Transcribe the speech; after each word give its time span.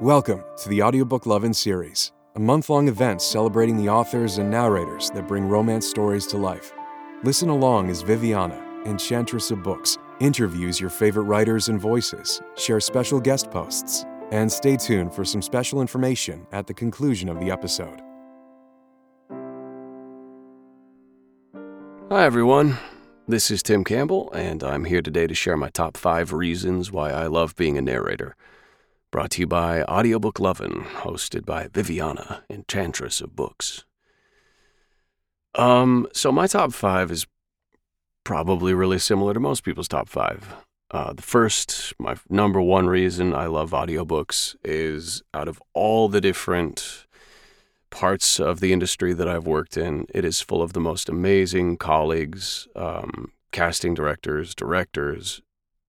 Welcome 0.00 0.44
to 0.58 0.68
the 0.68 0.80
Audiobook 0.80 1.26
Love 1.26 1.42
Lovin' 1.42 1.52
series, 1.52 2.12
a 2.36 2.38
month 2.38 2.70
long 2.70 2.86
event 2.86 3.20
celebrating 3.20 3.76
the 3.76 3.88
authors 3.88 4.38
and 4.38 4.48
narrators 4.48 5.10
that 5.10 5.26
bring 5.26 5.48
romance 5.48 5.88
stories 5.88 6.24
to 6.28 6.36
life. 6.36 6.72
Listen 7.24 7.48
along 7.48 7.90
as 7.90 8.02
Viviana, 8.02 8.64
Enchantress 8.86 9.50
of 9.50 9.64
Books, 9.64 9.98
interviews 10.20 10.80
your 10.80 10.88
favorite 10.88 11.24
writers 11.24 11.68
and 11.68 11.80
voices, 11.80 12.40
shares 12.56 12.84
special 12.84 13.18
guest 13.18 13.50
posts, 13.50 14.06
and 14.30 14.52
stay 14.52 14.76
tuned 14.76 15.12
for 15.12 15.24
some 15.24 15.42
special 15.42 15.80
information 15.80 16.46
at 16.52 16.68
the 16.68 16.74
conclusion 16.74 17.28
of 17.28 17.40
the 17.40 17.50
episode. 17.50 18.00
Hi, 22.08 22.24
everyone. 22.24 22.78
This 23.26 23.50
is 23.50 23.64
Tim 23.64 23.82
Campbell, 23.82 24.30
and 24.32 24.62
I'm 24.62 24.84
here 24.84 25.02
today 25.02 25.26
to 25.26 25.34
share 25.34 25.56
my 25.56 25.70
top 25.70 25.96
five 25.96 26.32
reasons 26.32 26.92
why 26.92 27.10
I 27.10 27.26
love 27.26 27.56
being 27.56 27.76
a 27.76 27.82
narrator. 27.82 28.36
Brought 29.10 29.30
to 29.32 29.40
you 29.40 29.46
by 29.46 29.82
Audiobook 29.84 30.38
Lovin', 30.38 30.84
hosted 30.84 31.46
by 31.46 31.68
Viviana, 31.68 32.44
Enchantress 32.50 33.22
of 33.22 33.34
Books. 33.34 33.86
Um, 35.54 36.06
so 36.12 36.30
my 36.30 36.46
top 36.46 36.74
five 36.74 37.10
is 37.10 37.26
probably 38.24 38.74
really 38.74 38.98
similar 38.98 39.32
to 39.32 39.40
most 39.40 39.64
people's 39.64 39.88
top 39.88 40.10
five. 40.10 40.54
Uh, 40.90 41.14
the 41.14 41.22
first, 41.22 41.94
my 41.98 42.16
number 42.28 42.60
one 42.60 42.86
reason 42.86 43.34
I 43.34 43.46
love 43.46 43.70
audiobooks 43.70 44.56
is 44.62 45.22
out 45.32 45.48
of 45.48 45.62
all 45.72 46.10
the 46.10 46.20
different 46.20 47.06
parts 47.90 48.38
of 48.38 48.60
the 48.60 48.74
industry 48.74 49.14
that 49.14 49.26
I've 49.26 49.46
worked 49.46 49.78
in, 49.78 50.06
it 50.14 50.24
is 50.24 50.42
full 50.42 50.62
of 50.62 50.74
the 50.74 50.80
most 50.80 51.08
amazing 51.08 51.78
colleagues, 51.78 52.68
um, 52.76 53.32
casting 53.52 53.94
directors, 53.94 54.54
directors, 54.54 55.40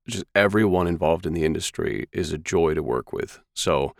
just 0.09 0.25
everyone 0.35 0.87
involved 0.87 1.25
in 1.25 1.33
the 1.33 1.45
industry 1.45 2.07
is 2.11 2.31
a 2.31 2.37
joy 2.37 2.73
to 2.73 2.83
work 2.83 3.13
with. 3.13 3.39
So, 3.55 3.95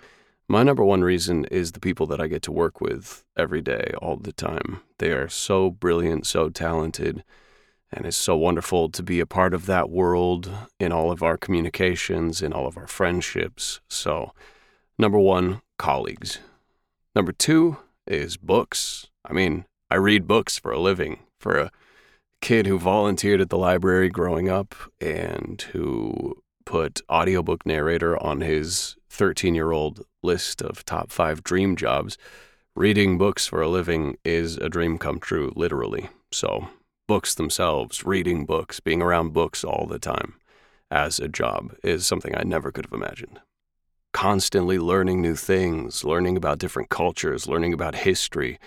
my 0.47 0.64
number 0.64 0.84
one 0.84 1.03
reason 1.03 1.45
is 1.45 1.72
the 1.72 1.80
people 1.80 2.08
that 2.08 2.20
I 2.20 2.28
get 2.28 2.42
to 2.44 2.52
work 2.52 2.81
with 2.81 3.23
every 3.38 3.61
day, 3.61 3.94
all 4.02 4.16
the 4.16 4.34
time. 4.34 4.81
They 4.97 5.11
are 5.11 5.30
so 5.30 5.69
brilliant, 5.69 6.25
so 6.25 6.50
talented, 6.50 7.23
and 7.92 8.06
it's 8.06 8.17
so 8.17 8.36
wonderful 8.36 8.89
to 8.89 9.03
be 9.03 9.19
a 9.19 9.28
part 9.28 9.53
of 9.53 9.67
that 9.67 9.92
world 9.92 10.52
in 10.80 10.92
all 10.92 11.11
of 11.11 11.22
our 11.22 11.38
communications, 11.38 12.41
in 12.41 12.52
all 12.52 12.66
of 12.66 12.78
our 12.78 12.88
friendships. 12.88 13.80
So, 13.89 14.34
number 14.97 15.19
one, 15.19 15.62
colleagues. 15.78 16.39
Number 17.16 17.31
two, 17.31 17.78
is 18.09 18.36
books. 18.36 19.08
I 19.23 19.31
mean, 19.31 19.66
I 19.89 19.95
read 19.95 20.28
books 20.28 20.58
for 20.58 20.72
a 20.72 20.80
living. 20.80 21.19
For 21.39 21.58
a 21.58 21.72
kid 22.42 22.66
who 22.68 22.80
volunteered 22.80 23.42
at 23.42 23.50
the 23.50 23.58
library 23.58 24.09
growing 24.09 24.50
up 24.50 24.76
and 25.00 25.62
who 25.73 26.36
put 26.66 27.02
audiobook 27.09 27.66
narrator 27.66 28.22
on 28.22 28.42
his 28.42 28.96
13 29.09 29.56
year 29.56 29.72
old 29.72 30.06
list 30.23 30.62
of 30.62 30.86
top 30.86 31.12
five 31.12 31.44
dream 31.44 31.76
jobs, 31.76 32.18
reading 32.76 33.18
books 33.18 33.48
for 33.48 33.62
a 33.62 33.68
living 33.68 34.18
is 34.23 34.58
a 34.58 34.70
dream 34.70 34.98
come 34.98 35.20
true, 35.20 35.52
literally. 35.56 36.09
So, 36.31 36.70
books 37.08 37.34
themselves, 37.34 38.06
reading 38.06 38.46
books, 38.46 38.80
being 38.80 39.02
around 39.02 39.34
books 39.34 39.64
all 39.64 39.88
the 39.88 40.00
time 40.00 40.36
as 40.92 41.20
a 41.20 41.28
job 41.28 41.76
is 41.84 42.06
something 42.06 42.36
I 42.36 42.44
never 42.44 42.72
could 42.72 42.86
have 42.86 42.94
imagined 42.94 43.40
constantly 44.14 44.80
learning 44.80 45.22
new 45.22 45.36
things, 45.36 46.03
learning 46.03 46.38
about 46.38 46.59
different 46.59 46.90
cultures, 46.90 47.48
learning 47.48 47.74
about 47.74 47.96
history. 47.96 48.59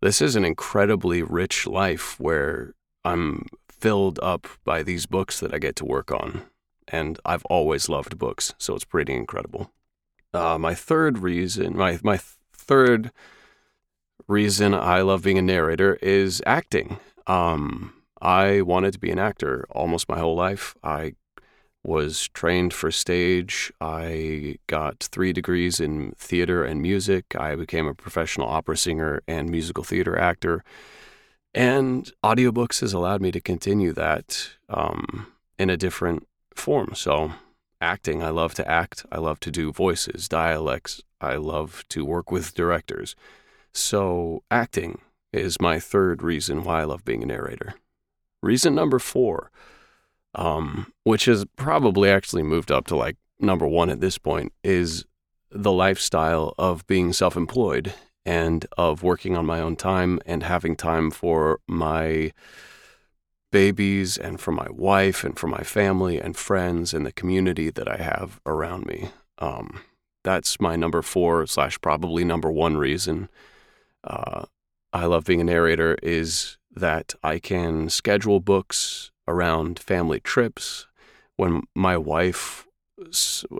This 0.00 0.20
is 0.20 0.36
an 0.36 0.44
incredibly 0.44 1.22
rich 1.22 1.66
life 1.66 2.18
where 2.18 2.74
I'm 3.04 3.46
filled 3.68 4.18
up 4.22 4.46
by 4.64 4.82
these 4.82 5.06
books 5.06 5.40
that 5.40 5.54
I 5.54 5.58
get 5.58 5.76
to 5.76 5.84
work 5.84 6.10
on. 6.10 6.42
And 6.88 7.18
I've 7.24 7.44
always 7.46 7.88
loved 7.88 8.18
books, 8.18 8.54
so 8.58 8.74
it's 8.74 8.84
pretty 8.84 9.14
incredible. 9.14 9.72
Uh, 10.32 10.58
my 10.58 10.74
third 10.74 11.18
reason, 11.18 11.76
my, 11.76 11.98
my 12.02 12.18
third 12.52 13.10
reason 14.28 14.74
I 14.74 15.00
love 15.02 15.22
being 15.22 15.38
a 15.38 15.42
narrator 15.42 15.94
is 16.02 16.42
acting. 16.46 16.98
Um, 17.26 17.94
I 18.20 18.62
wanted 18.62 18.92
to 18.94 18.98
be 18.98 19.10
an 19.10 19.18
actor 19.18 19.66
almost 19.70 20.08
my 20.08 20.18
whole 20.18 20.36
life. 20.36 20.74
I 20.82 21.14
was 21.82 22.28
trained 22.28 22.72
for 22.72 22.90
stage. 22.90 23.70
I 23.80 24.56
got 24.66 25.00
three 25.00 25.32
degrees 25.32 25.78
in 25.78 26.12
theater 26.18 26.64
and 26.64 26.80
music. 26.80 27.36
I 27.38 27.54
became 27.54 27.86
a 27.86 27.94
professional 27.94 28.48
opera 28.48 28.76
singer 28.76 29.22
and 29.28 29.50
musical 29.50 29.84
theater 29.84 30.18
actor. 30.18 30.64
And 31.54 32.10
audiobooks 32.22 32.80
has 32.80 32.92
allowed 32.92 33.20
me 33.20 33.30
to 33.30 33.40
continue 33.40 33.92
that 33.92 34.50
um, 34.68 35.28
in 35.58 35.70
a 35.70 35.76
different 35.76 36.26
form. 36.54 36.94
So, 36.94 37.32
acting, 37.80 38.22
I 38.22 38.30
love 38.30 38.54
to 38.54 38.68
act. 38.68 39.06
I 39.12 39.18
love 39.18 39.38
to 39.40 39.50
do 39.50 39.72
voices, 39.72 40.28
dialects. 40.28 41.02
I 41.20 41.36
love 41.36 41.84
to 41.90 42.04
work 42.04 42.30
with 42.32 42.54
directors. 42.54 43.14
So, 43.72 44.42
acting 44.50 45.00
is 45.32 45.60
my 45.60 45.78
third 45.78 46.22
reason 46.22 46.64
why 46.64 46.80
I 46.80 46.84
love 46.84 47.04
being 47.04 47.22
a 47.22 47.26
narrator. 47.26 47.74
Reason 48.42 48.74
number 48.74 48.98
four 48.98 49.50
um, 50.34 50.92
which 51.04 51.26
has 51.26 51.44
probably 51.56 52.10
actually 52.10 52.42
moved 52.42 52.72
up 52.72 52.86
to 52.86 52.96
like 52.96 53.16
number 53.40 53.66
one 53.66 53.90
at 53.90 54.00
this 54.00 54.18
point, 54.18 54.52
is 54.62 55.04
the 55.50 55.72
lifestyle 55.72 56.54
of 56.58 56.86
being 56.86 57.12
self 57.12 57.36
employed 57.36 57.94
and 58.24 58.66
of 58.76 59.02
working 59.02 59.36
on 59.36 59.46
my 59.46 59.60
own 59.60 59.76
time 59.76 60.20
and 60.26 60.42
having 60.42 60.76
time 60.76 61.10
for 61.10 61.60
my 61.68 62.32
babies 63.52 64.16
and 64.16 64.40
for 64.40 64.52
my 64.52 64.66
wife 64.70 65.22
and 65.24 65.38
for 65.38 65.46
my 65.46 65.62
family 65.62 66.18
and 66.20 66.36
friends 66.36 66.92
and 66.92 67.06
the 67.06 67.12
community 67.12 67.70
that 67.70 67.88
I 67.88 67.96
have 67.96 68.40
around 68.46 68.86
me. 68.86 69.10
Um, 69.38 69.82
that's 70.24 70.60
my 70.60 70.74
number 70.74 71.02
four 71.02 71.46
slash 71.46 71.80
probably 71.80 72.24
number 72.24 72.50
one 72.50 72.76
reason 72.76 73.28
uh, 74.04 74.44
I 74.92 75.06
love 75.06 75.24
being 75.24 75.40
a 75.40 75.44
narrator 75.44 75.96
is 76.02 76.58
that 76.70 77.14
I 77.22 77.38
can 77.38 77.88
schedule 77.88 78.40
books 78.40 79.10
around 79.26 79.78
family 79.78 80.20
trips. 80.20 80.86
When 81.36 81.64
my 81.74 81.96
wife 81.96 82.66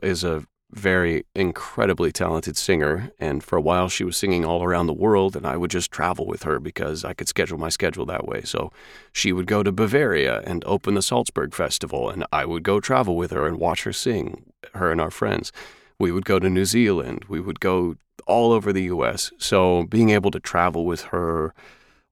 is 0.03 0.23
a 0.23 0.47
very 0.75 1.25
incredibly 1.35 2.11
talented 2.11 2.57
singer, 2.57 3.11
and 3.19 3.43
for 3.43 3.57
a 3.57 3.61
while 3.61 3.89
she 3.89 4.05
was 4.05 4.17
singing 4.17 4.45
all 4.45 4.63
around 4.63 4.87
the 4.87 4.93
world, 4.93 5.37
and 5.37 5.47
I 5.47 5.57
would 5.57 5.71
just 5.71 5.91
travel 5.91 6.27
with 6.27 6.43
her 6.43 6.59
because 6.59 7.05
I 7.05 7.15
could 7.15 7.29
schedule 7.29 7.59
my 7.59 7.69
schedule 7.69 8.05
that 8.07 8.27
way. 8.27 8.43
So 8.43 8.73
she 9.13 9.33
would 9.33 9.47
go 9.47 9.63
to 9.63 9.73
Bavaria 9.73 10.43
and 10.45 10.65
open 10.65 10.95
the 10.95 11.03
Salzburg 11.03 11.55
Festival, 11.55 12.11
and 12.11 12.25
I 12.33 12.45
would 12.45 12.63
go 12.63 12.81
travel 12.81 13.17
with 13.17 13.31
her 13.31 13.47
and 13.47 13.59
watch 13.59 13.85
her 13.85 13.93
sing, 13.93 14.45
her 14.75 14.91
and 14.91 15.01
our 15.01 15.11
friends. 15.11 15.53
We 15.99 16.11
would 16.11 16.25
go 16.25 16.39
to 16.39 16.51
New 16.51 16.65
Zealand. 16.65 17.25
We 17.29 17.41
would 17.41 17.61
go 17.61 17.97
all 18.27 18.53
over 18.53 18.73
the 18.73 18.85
US. 18.85 19.31
So 19.39 19.85
being 19.85 20.11
able 20.11 20.31
to 20.33 20.41
travel 20.41 20.85
with 20.85 21.03
her 21.03 21.55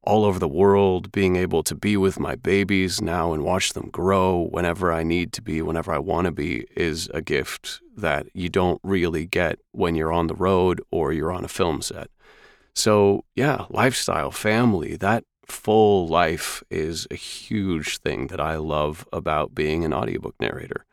all 0.05 0.25
over 0.25 0.39
the 0.39 0.49
world, 0.49 1.13
being 1.13 1.37
able 1.37 1.63
to 1.63 1.75
be 1.75 1.97
with 1.97 2.19
my 2.19 2.35
babies 2.35 3.01
now 3.01 3.33
and 3.33 3.45
watch 3.45 3.73
them 3.73 3.89
grow 3.91 4.49
whenever 4.51 4.93
I 4.93 5.03
need 5.05 5.33
to 5.35 5.43
be, 5.43 5.63
whenever 5.63 5.93
I 5.93 5.99
want 5.99 6.25
to 6.25 6.33
be, 6.33 6.67
is 6.77 7.09
a 7.15 7.23
gift 7.23 7.81
that 7.97 8.27
you 8.35 8.49
don't 8.49 8.81
really 8.83 9.27
get 9.27 9.61
when 9.71 9.95
you're 9.95 10.13
on 10.13 10.27
the 10.27 10.35
road 10.35 10.81
or 10.91 11.13
you're 11.13 11.33
on 11.33 11.45
a 11.45 11.49
film 11.49 11.83
set. 11.83 12.11
So, 12.75 13.25
yeah, 13.37 13.67
lifestyle, 13.71 14.31
family, 14.31 14.97
that 14.97 15.25
full 15.47 16.09
life 16.09 16.63
is 16.71 17.07
a 17.11 17.15
huge 17.17 17.99
thing 17.99 18.29
that 18.29 18.41
I 18.41 18.57
love 18.57 19.07
about 19.13 19.55
being 19.55 19.85
an 19.85 19.93
audiobook 19.93 20.35
narrator. 20.41 20.85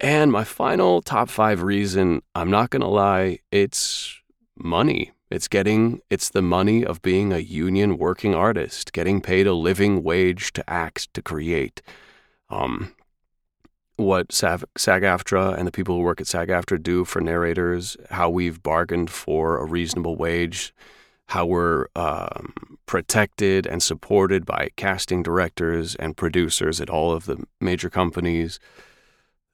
And 0.00 0.32
my 0.32 0.44
final 0.44 1.02
top 1.02 1.28
five 1.28 1.62
reason, 1.62 2.22
I'm 2.34 2.50
not 2.50 2.70
going 2.70 2.80
to 2.80 2.88
lie, 2.88 3.38
it's 3.52 4.19
money 4.62 5.12
it's 5.30 5.46
getting, 5.46 6.02
it's 6.10 6.28
the 6.28 6.42
money 6.42 6.84
of 6.84 7.02
being 7.02 7.32
a 7.32 7.38
union 7.38 7.98
working 7.98 8.34
artist, 8.34 8.92
getting 8.92 9.20
paid 9.20 9.46
a 9.46 9.54
living 9.54 10.02
wage 10.02 10.52
to 10.54 10.68
act, 10.68 11.14
to 11.14 11.22
create. 11.22 11.82
Um, 12.48 12.92
what 13.94 14.32
SAG 14.32 14.64
AFTRA 14.76 15.56
and 15.56 15.68
the 15.68 15.72
people 15.72 15.94
who 15.94 16.02
work 16.02 16.20
at 16.20 16.26
SAG 16.26 16.48
AFTRA 16.48 16.82
do 16.82 17.04
for 17.04 17.20
narrators, 17.20 17.96
how 18.10 18.28
we've 18.28 18.60
bargained 18.60 19.08
for 19.10 19.58
a 19.58 19.64
reasonable 19.64 20.16
wage, 20.16 20.74
how 21.26 21.46
we're 21.46 21.86
um, 21.94 22.78
protected 22.86 23.66
and 23.66 23.84
supported 23.84 24.44
by 24.44 24.70
casting 24.74 25.22
directors 25.22 25.94
and 25.94 26.16
producers 26.16 26.80
at 26.80 26.90
all 26.90 27.12
of 27.12 27.26
the 27.26 27.44
major 27.60 27.88
companies. 27.88 28.58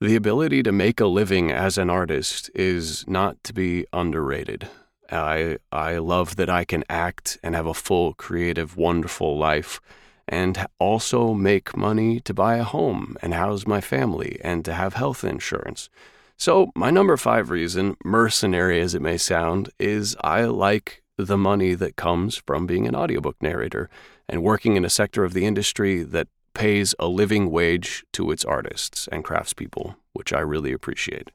The 0.01 0.17
ability 0.17 0.63
to 0.63 0.73
make 0.73 1.01
a 1.01 1.07
living 1.07 1.53
as 1.53 1.77
an 1.77 1.91
artist 1.91 2.51
is 2.55 3.07
not 3.07 3.43
to 3.45 3.53
be 3.53 3.85
underrated. 3.93 4.69
I 5.11 5.59
I 5.73 5.99
love 5.99 6.37
that 6.37 6.51
I 6.51 6.65
can 6.65 6.85
act 6.89 7.39
and 7.43 7.55
have 7.55 7.67
a 7.67 7.75
full, 7.75 8.15
creative, 8.15 8.77
wonderful 8.77 9.39
life, 9.39 9.81
and 10.29 10.67
also 10.79 11.35
make 11.35 11.77
money 11.77 12.21
to 12.21 12.35
buy 12.35 12.57
a 12.57 12.65
home 12.65 13.17
and 13.23 13.35
house 13.35 13.67
my 13.67 13.81
family 13.81 14.41
and 14.43 14.65
to 14.65 14.75
have 14.75 14.95
health 14.95 15.25
insurance. 15.25 15.89
So 16.37 16.71
my 16.75 16.91
number 16.91 17.17
five 17.17 17.51
reason, 17.51 17.97
mercenary 18.05 18.81
as 18.81 18.95
it 18.95 19.03
may 19.03 19.17
sound, 19.17 19.71
is 19.79 20.17
I 20.23 20.45
like 20.45 21.03
the 21.17 21.39
money 21.39 21.75
that 21.75 21.97
comes 21.97 22.37
from 22.37 22.67
being 22.67 22.87
an 22.87 22.95
audiobook 22.95 23.37
narrator 23.41 23.89
and 24.29 24.43
working 24.43 24.77
in 24.77 24.85
a 24.85 24.91
sector 24.91 25.25
of 25.25 25.33
the 25.33 25.47
industry 25.47 26.03
that 26.03 26.29
pays 26.53 26.95
a 26.99 27.07
living 27.07 27.51
wage 27.51 28.05
to 28.13 28.31
its 28.31 28.45
artists 28.45 29.09
and 29.13 29.25
craftspeople, 29.25 29.97
which 30.13 30.33
I 30.33 30.41
really 30.41 30.73
appreciate. 30.73 31.31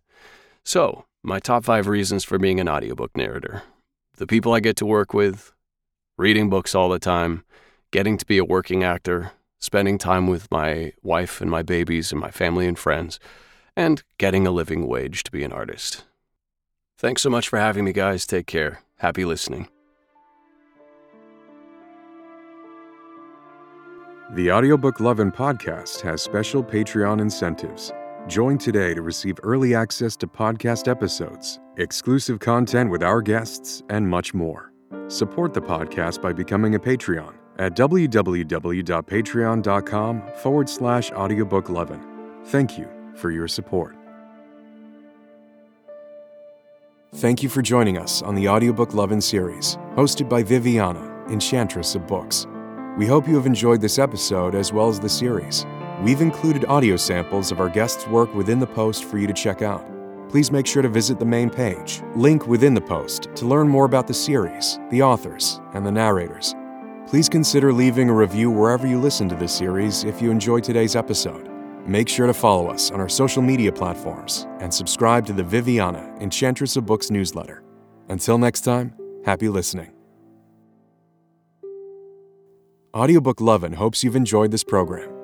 So, 0.63 1.06
My 1.23 1.39
top 1.39 1.63
five 1.63 1.85
reasons 1.85 2.23
for 2.23 2.39
being 2.39 2.59
an 2.59 2.68
audiobook 2.68 3.15
narrator 3.15 3.62
the 4.18 4.27
people 4.27 4.53
I 4.53 4.59
get 4.59 4.75
to 4.77 4.85
work 4.85 5.13
with, 5.13 5.51
reading 6.18 6.50
books 6.50 6.75
all 6.75 6.89
the 6.89 7.00
time, 7.00 7.44
getting 7.91 8.18
to 8.18 8.25
be 8.25 8.38
a 8.38 8.45
working 8.45 8.83
actor, 8.83 9.31
spending 9.59 9.97
time 9.97 10.27
with 10.27 10.51
my 10.51 10.94
wife 11.01 11.41
and 11.41 11.50
my 11.50 11.63
babies 11.63 12.12
and 12.12 12.21
my 12.21 12.29
family 12.29 12.68
and 12.68 12.77
friends, 12.77 13.19
and 13.75 14.03
getting 14.19 14.45
a 14.45 14.51
living 14.51 14.88
wage 14.88 15.23
to 15.23 15.31
be 15.31 15.44
an 15.44 15.51
artist. 15.51 16.03
Thanks 17.00 17.23
so 17.23 17.31
much 17.31 17.50
for 17.50 17.57
having 17.57 17.85
me, 17.85 17.94
guys. 17.94 18.27
Take 18.27 18.45
care. 18.45 18.83
Happy 18.97 19.25
listening. 19.25 19.69
The 24.33 24.51
Audiobook 24.51 25.00
Lovin' 25.00 25.31
podcast 25.31 26.01
has 26.01 26.21
special 26.21 26.63
Patreon 26.63 27.19
incentives. 27.19 27.91
Join 28.27 28.57
today 28.57 28.94
to 28.94 29.01
receive 29.01 29.38
early 29.44 29.75
access 29.75 30.15
to 30.18 30.27
podcast 30.27 30.88
episodes, 30.88 31.59
exclusive 31.77 32.39
content 32.39 32.89
with 32.89 33.03
our 33.03 33.21
guests, 33.21 33.83
and 33.89 34.07
much 34.07 34.33
more. 34.33 34.71
Support 35.07 35.53
the 35.53 35.62
podcast 35.62 36.21
by 36.21 36.31
becoming 36.31 36.75
a 36.75 36.79
Patreon 36.79 37.33
at 37.57 37.75
www.patreon.com 37.75 40.23
forward 40.35 40.69
slash 40.69 41.12
audiobooklovin. 41.12 42.01
Thank 42.45 42.77
you 42.77 42.88
for 43.15 43.31
your 43.31 43.47
support. 43.47 43.95
Thank 47.15 47.44
you 47.44 47.50
for 47.50 47.62
joining 47.62 47.97
us 47.97 48.21
on 48.21 48.35
the 48.35 48.47
Audiobook 48.47 48.94
Lovin' 48.94 49.19
series, 49.19 49.75
hosted 49.95 50.29
by 50.29 50.44
Viviana, 50.44 51.25
Enchantress 51.29 51.95
of 51.95 52.07
Books. 52.07 52.47
We 52.97 53.06
hope 53.06 53.27
you 53.27 53.35
have 53.35 53.45
enjoyed 53.45 53.81
this 53.81 54.00
episode 54.00 54.56
as 54.56 54.71
well 54.71 54.88
as 54.88 55.00
the 55.00 55.09
series. 55.09 55.65
We've 56.01 56.21
included 56.21 56.65
audio 56.65 56.98
samples 56.98 57.51
of 57.51 57.59
our 57.59 57.69
guests' 57.69 58.07
work 58.07 58.33
within 58.33 58.59
the 58.59 58.65
post 58.65 59.03
for 59.03 59.19
you 59.19 59.27
to 59.27 59.33
check 59.33 59.62
out. 59.62 59.86
Please 60.30 60.51
make 60.51 60.65
sure 60.65 60.81
to 60.81 60.89
visit 60.89 61.19
the 61.19 61.25
main 61.25 61.48
page, 61.48 62.01
link 62.15 62.48
within 62.48 62.74
the 62.74 62.81
post, 62.81 63.27
to 63.36 63.45
learn 63.45 63.68
more 63.68 63.86
about 63.86 64.07
the 64.07 64.13
series, 64.13 64.80
the 64.89 65.03
authors, 65.03 65.62
and 65.75 65.86
the 65.86 65.92
narrators. 65.92 66.56
Please 67.06 67.30
consider 67.30 67.71
leaving 67.71 68.09
a 68.09 68.13
review 68.13 68.50
wherever 68.50 68.88
you 68.88 69.00
listen 69.00 69.30
to 69.30 69.36
this 69.36 69.53
series 69.53 70.03
if 70.03 70.24
you 70.24 70.31
enjoyed 70.31 70.63
today's 70.63 70.95
episode. 70.95 71.48
Make 71.86 72.09
sure 72.09 72.25
to 72.25 72.33
follow 72.33 72.68
us 72.69 72.89
on 72.89 73.00
our 73.00 73.09
social 73.09 73.44
media 73.44 73.71
platforms 73.71 74.47
and 74.59 74.74
subscribe 74.74 75.27
to 75.27 75.33
the 75.33 75.44
Viviana 75.44 76.12
Enchantress 76.19 76.77
of 76.77 76.88
Books 76.88 77.12
newsletter. 77.12 77.63
Until 78.09 78.39
next 78.39 78.62
time, 78.62 78.95
happy 79.24 79.50
listening. 79.50 79.92
Audiobook 82.92 83.39
Lovin' 83.39 83.74
hopes 83.74 84.04
you've 84.04 84.15
enjoyed 84.15 84.50
this 84.50 84.63
program 84.63 85.20